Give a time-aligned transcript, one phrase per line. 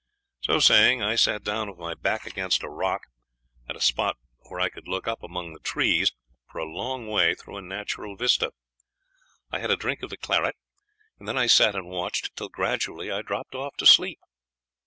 [0.39, 3.01] So saying, I sat down with my back against a rock,
[3.69, 4.17] at a spot
[4.49, 6.11] where I could look up among the trees
[6.51, 8.51] for a long way through a natural vista.
[9.51, 10.55] I had a drink of claret,
[11.19, 14.17] and then I sat and watched till gradually I dropped off to sleep.